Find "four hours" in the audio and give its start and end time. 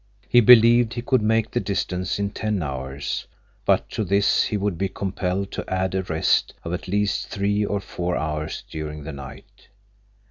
7.79-8.63